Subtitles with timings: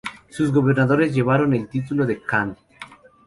[0.29, 2.57] Sus gobernadores llevaron el título de "khan".